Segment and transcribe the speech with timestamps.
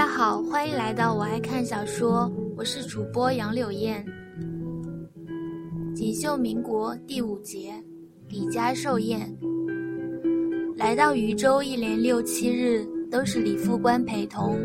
[0.00, 4.02] 大家好，欢迎来到我爱看小说，我是主播杨柳燕。
[5.94, 7.74] 锦绣民国第五节，
[8.26, 9.30] 李家寿宴。
[10.74, 14.58] 来到渝州一连六七日，都是李副官陪同，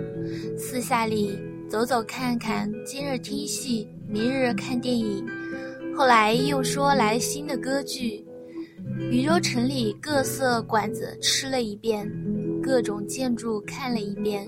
[0.58, 5.28] 私下里走走看看，今日听戏，明日看电影。
[5.98, 8.26] 后来又说来新的歌剧，
[9.12, 12.10] 渝州城里各色馆子吃了一遍，
[12.64, 14.48] 各种建筑看了一遍，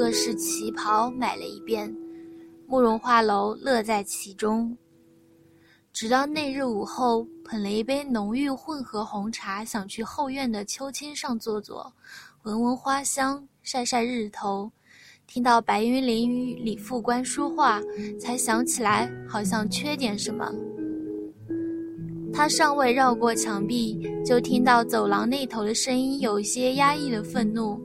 [0.00, 1.94] 各式旗袍买了一遍，
[2.66, 4.74] 慕容画楼乐在其中。
[5.92, 11.92] 直到那日午后，捧了一杯浓郁混合红茶，想去后院的秋千上坐坐，
[12.44, 14.72] 闻闻花香，晒晒日头。
[15.26, 17.78] 听到白云林与李副官说话，
[18.18, 20.50] 才想起来好像缺点什么。
[22.32, 27.78] 他尚未绕过墙壁，就听到走廊那头的声音有一些压抑的愤怒。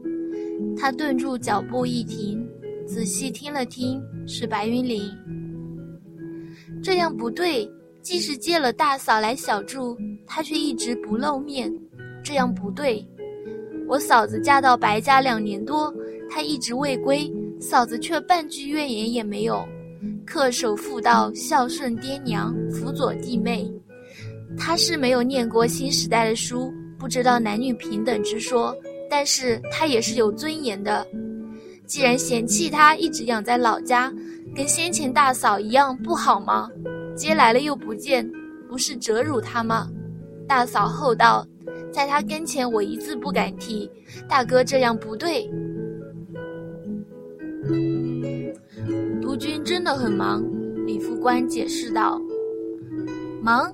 [0.77, 2.47] 他顿住脚步一停，
[2.85, 5.01] 仔细听了听，是白云林。
[6.83, 7.69] 这样不对，
[8.01, 11.73] 既是借了大嫂来小住，他却一直不露面，
[12.23, 13.05] 这样不对。
[13.87, 15.93] 我嫂子嫁到白家两年多，
[16.29, 19.63] 她一直未归，嫂子却半句怨言也没有，
[20.25, 23.71] 恪守妇道，孝顺爹娘，辅佐弟妹。
[24.57, 28.75] 他是没有念过新时代的书，不知道男女平等之说，
[29.09, 31.05] 但是他也是有尊严的。
[31.85, 34.11] 既然嫌弃他一直养在老家，
[34.55, 36.69] 跟先前大嫂一样不好吗？
[37.15, 38.29] 接来了又不见，
[38.67, 39.87] 不是折辱他吗？
[40.47, 41.45] 大嫂厚道，
[41.91, 43.89] 在他跟前我一字不敢提。
[44.27, 45.49] 大哥这样不对。
[49.21, 50.43] 督军真的很忙，
[50.85, 52.21] 李副官解释道。
[53.41, 53.71] 忙。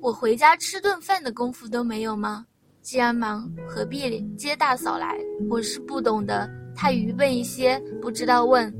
[0.00, 2.44] 我回家吃顿饭的功夫都没有吗？
[2.84, 5.18] 既然忙，何必接大嫂来？
[5.48, 6.46] 我是不懂的，
[6.76, 8.70] 他愚笨一些，不知道问。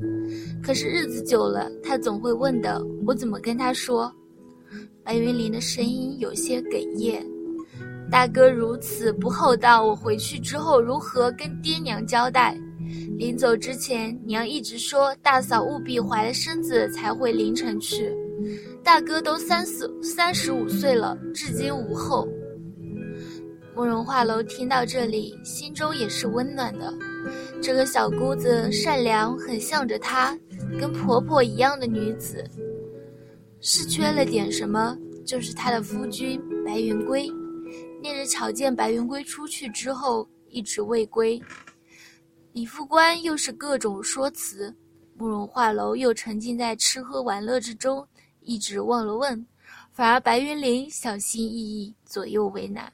[0.62, 2.84] 可是日子久了，他总会问的。
[3.06, 4.14] 我怎么跟他说？
[5.02, 7.24] 白云林的声音有些哽咽。
[8.10, 12.54] 大哥如此不厚道，我回去之后如何跟爹娘交代？
[13.16, 18.14] 临走之前，娘一直说大嫂务必怀了身子才回临城去。
[18.82, 22.28] 大哥都三十三十五岁了，至今无后。
[23.74, 26.94] 慕容画楼听到这里，心中也是温暖的。
[27.60, 30.38] 这个小姑子善良，很向着她，
[30.78, 32.48] 跟婆婆一样的女子。
[33.60, 34.96] 是缺了点什么，
[35.26, 37.28] 就是她的夫君白云归。
[38.00, 41.42] 那日瞧见白云归出去之后，一直未归。
[42.52, 44.72] 李副官又是各种说辞，
[45.16, 48.06] 慕容画楼又沉浸在吃喝玩乐之中。
[48.40, 49.44] 一直忘了问，
[49.90, 52.92] 反而白云林小心翼翼，左右为难。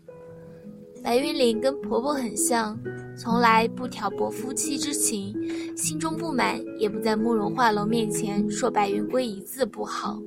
[1.03, 2.79] 白云林跟婆婆很像，
[3.17, 5.35] 从来不挑拨夫妻之情，
[5.77, 10.21] 心中不满也不在慕容画楼面前说白云归一字不好。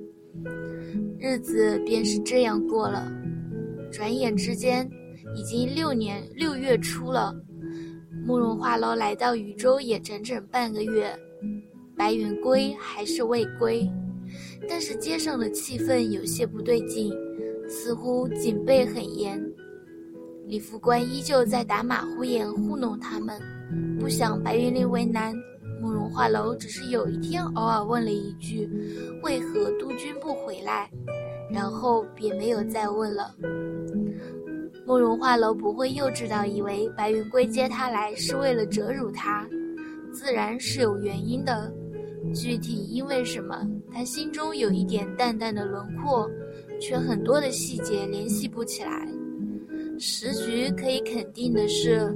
[1.19, 3.09] 日子便是这样过了，
[3.91, 4.89] 转眼之间
[5.35, 7.33] 已经六年六月初了。
[8.25, 11.16] 慕容画楼来到禹州也整整半个月，
[11.95, 13.89] 白云归还是未归。
[14.67, 17.13] 但是街上的气氛有些不对劲，
[17.69, 19.52] 似乎警备很严。
[20.45, 23.39] 李副官依旧在打马虎眼糊弄他们，
[23.99, 25.33] 不想白云林为难。
[25.81, 28.69] 慕容画楼只是有一天偶尔问了一句
[29.23, 30.89] ：“为何督军不回来？”
[31.51, 33.33] 然后便没有再问了。
[34.85, 39.47] 慕容画楼不会幼稚到以为白云归接他来是为了折辱他，
[40.11, 41.71] 自然是有原因的。
[42.33, 46.29] 具体因为什么，他心中有一点淡淡的轮廓，
[46.79, 49.07] 却很多的细节联系不起来。
[49.99, 52.13] 时局可以肯定的是，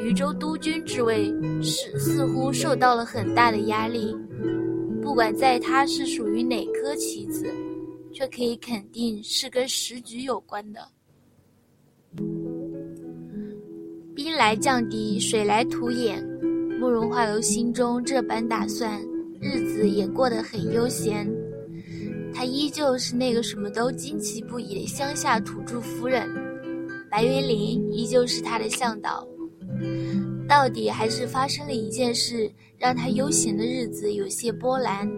[0.00, 4.14] 渝州督军之位是似乎受到了很大的压力。
[5.02, 7.46] 不管在他是属于哪颗棋子，
[8.12, 10.80] 却可以肯定是跟时局有关的。
[14.14, 16.22] 兵来将敌，水来土掩，
[16.80, 19.00] 慕容化楼心中这般打算。
[19.40, 21.30] 日子也过得很悠闲，
[22.34, 26.26] 他依旧是那个什么都惊奇不已的乡下土著夫人，
[27.16, 29.26] 白云林依旧是他的向导。
[30.46, 35.10] 到底还是发生了一件事，让他悠闲的日子有些波澜。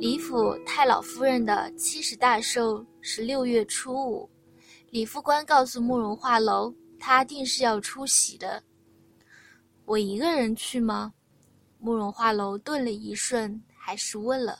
[0.00, 4.28] 李府太老夫人的七十大寿是六月初五，
[4.90, 8.60] 李副官告诉慕容画楼，他定是要出席的。
[9.84, 11.12] 我一个人去吗？
[11.78, 14.58] 慕容画楼顿了一瞬，还是问了。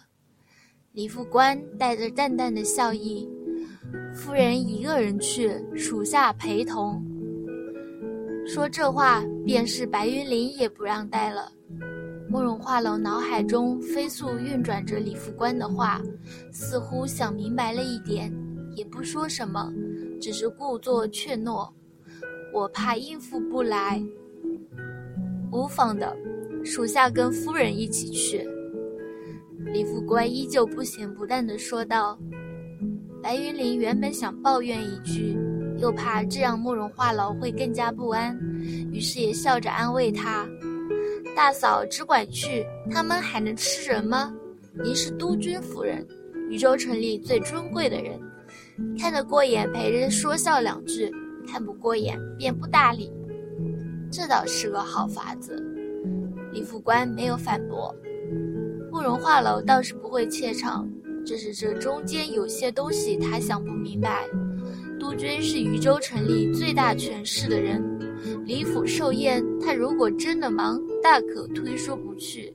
[0.92, 3.28] 李副官带着淡淡的笑意
[4.22, 7.04] ：“夫人一个人去，属下陪同。”
[8.46, 11.50] 说这话，便是白云林也不让带了。
[12.28, 16.00] 慕容画楼脑海中飞速运转着李副官的话，
[16.52, 18.32] 似乎想明白了一点，
[18.76, 19.72] 也不说什么，
[20.20, 21.68] 只是故作怯懦。
[22.54, 24.00] 我怕应付不来。
[25.50, 26.16] 无妨的，
[26.64, 28.48] 属下跟夫人一起去。
[29.72, 32.16] 李副官依旧不咸不淡地说道。
[33.32, 35.38] 白云林原本想抱怨一句，
[35.78, 38.38] 又怕这样慕容画楼会更加不安，
[38.92, 40.46] 于是也笑着安慰他
[41.34, 44.30] ：“大嫂只管去，他们还能吃人吗？
[44.84, 46.06] 您是督军夫人，
[46.50, 48.20] 禹州城里最尊贵的人，
[48.98, 51.10] 看得过眼陪人说笑两句，
[51.50, 53.10] 看不过眼便不搭理。
[54.10, 55.56] 这倒是个好法子。”
[56.52, 57.96] 李副官没有反驳，
[58.90, 60.86] 慕容画楼倒是不会怯场。
[61.24, 64.26] 只是这中间有些东西他想不明白。
[64.98, 67.82] 督军是渝州城里最大权势的人，
[68.44, 72.54] 李府寿宴，他如果真的忙，大可推说不去。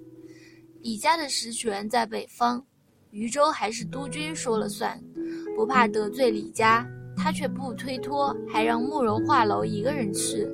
[0.82, 2.64] 李家的实权在北方，
[3.12, 4.98] 渝州还是督军说了算，
[5.56, 6.88] 不怕得罪李家，
[7.18, 10.48] 他却不推脱，还让慕容画楼一个人去。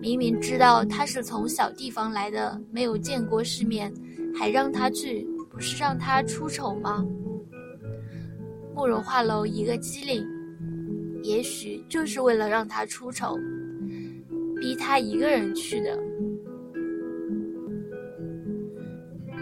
[0.00, 3.92] 明明知道他是从小地方来的，没有见过世面，
[4.34, 7.06] 还让他去，不是让他出丑吗？
[8.74, 10.26] 慕容画楼一个机灵，
[11.22, 13.36] 也许就是为了让他出丑，
[14.60, 15.98] 逼他一个人去的。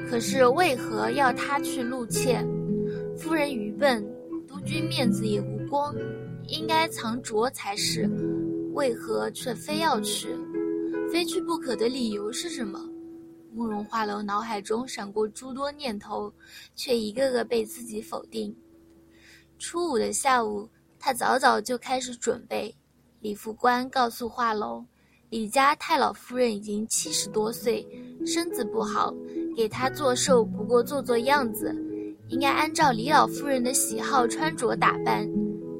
[0.08, 2.44] 可是为何要他去露怯？
[3.16, 4.04] 夫人愚笨，
[4.48, 5.94] 督军面子也无光，
[6.48, 8.10] 应该藏拙才是，
[8.72, 10.28] 为何却非要去？
[11.12, 12.80] 非去不可的理由是什么？
[13.52, 16.32] 慕容画楼脑海中闪过诸多念头，
[16.74, 18.54] 却一个个被自己否定。
[19.60, 20.66] 初五的下午，
[20.98, 22.74] 他早早就开始准备。
[23.20, 24.82] 李副官告诉画楼，
[25.28, 27.86] 李家太老夫人已经七十多岁，
[28.24, 29.14] 身子不好，
[29.54, 31.76] 给她做寿不过做做样子，
[32.28, 35.28] 应该按照李老夫人的喜好穿着打扮。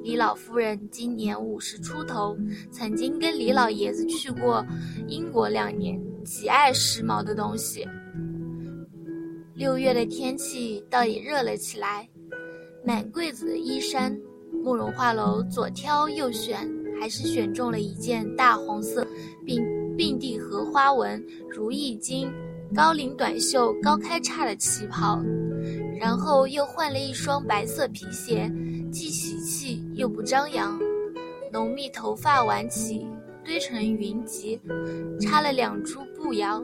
[0.02, 2.36] 李老夫人今年五十出头，
[2.70, 4.62] 曾经跟李老爷子去过
[5.08, 7.88] 英国两年，极爱时髦的东西。
[9.54, 12.06] 六月的天气倒也热了起来。
[12.84, 14.18] 满柜子的衣衫，
[14.64, 16.68] 慕容画楼左挑右选，
[17.00, 19.06] 还是选中了一件大红色，
[19.44, 19.62] 并
[19.96, 22.32] 并蒂荷花纹如意金
[22.74, 25.22] 高领短袖高开叉的旗袍，
[25.98, 28.50] 然后又换了一双白色皮鞋，
[28.90, 30.78] 既喜气又不张扬。
[31.52, 33.06] 浓密头发挽起，
[33.44, 34.58] 堆成云髻，
[35.20, 36.62] 插了两株步摇。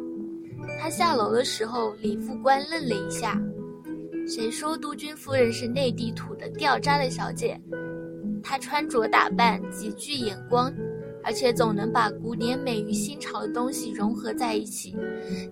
[0.80, 3.38] 他下楼的时候，李副官愣了一下。
[4.26, 7.60] 谁说督军夫人是内地土的掉渣的小姐？
[8.42, 10.72] 她穿着打扮极具眼光，
[11.22, 14.96] 而且总能把古典美与新潮的东西融合在一起，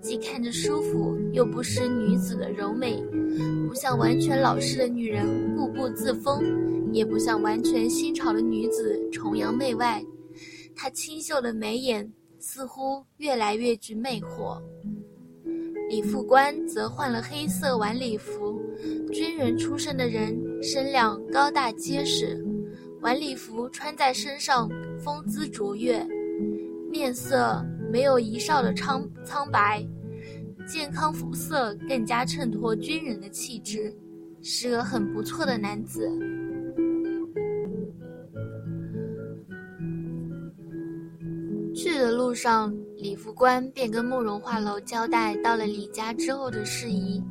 [0.03, 3.01] 既看着舒服，又不失女子的柔美。
[3.69, 6.43] 不像完全老实的女人固步自封，
[6.93, 10.05] 也不像完全新潮的女子崇洋媚外。
[10.75, 14.61] 她清秀的眉眼似乎越来越具魅惑。
[15.95, 18.61] 李副官则换了黑色晚礼服，
[19.13, 22.45] 军人出身的人身量高大结实，
[23.01, 24.69] 晚礼服穿在身上
[24.99, 26.05] 风姿卓越，
[26.91, 29.87] 面色没有一少的苍苍白，
[30.67, 33.95] 健康肤色更加衬托军人的气质，
[34.43, 36.11] 是个很不错的男子。
[42.35, 42.75] 上。
[42.97, 47.23] 李副官便跟慕容画楼交代到了李家之后的事宜。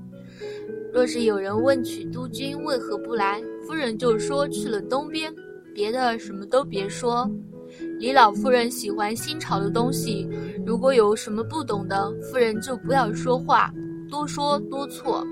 [0.93, 5.33] 若是有人问起督军为何不来，夫人就说去了东边，
[5.73, 7.29] 别的什么都别说。
[7.99, 10.29] 李老夫人喜欢新潮的东西，
[10.65, 13.73] 如果有什么不懂的，夫人就不要说话，
[14.09, 15.25] 多说多错。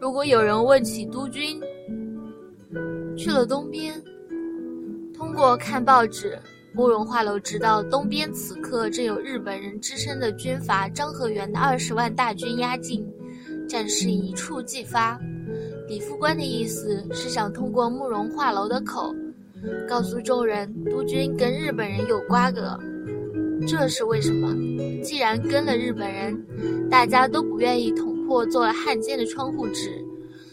[0.00, 1.60] 如果有人问起督军
[3.16, 4.00] 去了东边，
[5.12, 6.38] 通过看报纸。
[6.76, 13.02] 慕容画楼知道，东边此刻正有日本人支撑的军阀张和元的二十万大军压境，
[13.66, 15.18] 战事一触即发。
[15.88, 19.14] 李副官的意思是想通过慕容画楼的口，
[19.88, 22.78] 告诉众人督军跟日本人有瓜葛。
[23.66, 24.54] 这是为什么？
[25.02, 26.38] 既然跟了日本人，
[26.90, 29.90] 大家都不愿意捅破做了汉奸的窗户纸，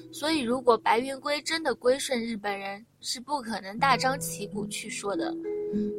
[0.10, 5.36] 所以如果白云归真的归顺日本人，是不可能大张旗鼓去说的。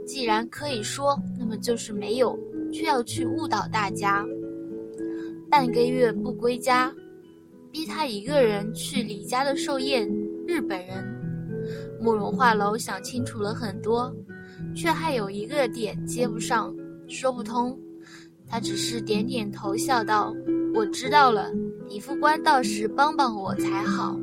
[0.06, 2.38] 既然可以说，那么就是没有，
[2.72, 4.24] 却要去误导大家。
[5.50, 6.92] 半个月不归家，
[7.70, 10.08] 逼他一个人去李家的寿宴。
[10.46, 11.04] 日本人，
[12.00, 14.14] 慕容画楼想清楚了很多，
[14.74, 16.74] 却还有一个点接不上，
[17.08, 17.78] 说不通。
[18.46, 20.34] 他只是点点头，笑道
[20.74, 21.50] ：“我知道了，
[21.88, 24.18] 李副官到时帮帮我才好。